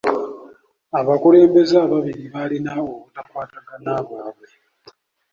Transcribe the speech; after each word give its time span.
Abakulembeze 0.99 1.75
ababiri 1.85 2.23
baalina 2.33 2.71
obutakwatagana 2.91 3.91
bwabwe. 4.05 4.47